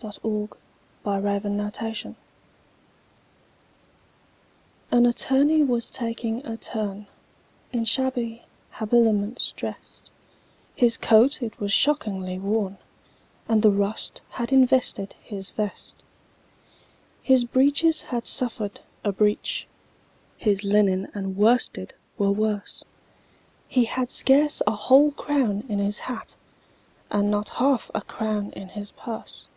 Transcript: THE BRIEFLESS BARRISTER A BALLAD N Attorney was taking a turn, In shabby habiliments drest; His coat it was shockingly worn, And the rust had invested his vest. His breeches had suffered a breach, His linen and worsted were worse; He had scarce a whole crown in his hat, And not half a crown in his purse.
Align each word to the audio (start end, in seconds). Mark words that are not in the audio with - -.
THE 0.00 0.16
BRIEFLESS 0.22 0.52
BARRISTER 1.02 1.36
A 1.48 2.14
BALLAD 2.20 2.24
N 4.92 5.04
Attorney 5.06 5.64
was 5.64 5.90
taking 5.90 6.46
a 6.46 6.56
turn, 6.56 7.08
In 7.72 7.84
shabby 7.84 8.44
habiliments 8.70 9.52
drest; 9.54 10.12
His 10.76 10.96
coat 10.98 11.42
it 11.42 11.58
was 11.58 11.72
shockingly 11.72 12.38
worn, 12.38 12.78
And 13.48 13.60
the 13.60 13.72
rust 13.72 14.22
had 14.30 14.52
invested 14.52 15.14
his 15.20 15.50
vest. 15.50 15.96
His 17.20 17.44
breeches 17.44 18.02
had 18.02 18.28
suffered 18.28 18.78
a 19.02 19.10
breach, 19.12 19.66
His 20.36 20.62
linen 20.62 21.08
and 21.12 21.36
worsted 21.36 21.92
were 22.16 22.30
worse; 22.30 22.84
He 23.66 23.86
had 23.86 24.12
scarce 24.12 24.62
a 24.64 24.76
whole 24.76 25.10
crown 25.10 25.64
in 25.68 25.80
his 25.80 25.98
hat, 25.98 26.36
And 27.10 27.32
not 27.32 27.48
half 27.48 27.90
a 27.96 28.00
crown 28.00 28.52
in 28.52 28.68
his 28.68 28.92
purse. 28.92 29.48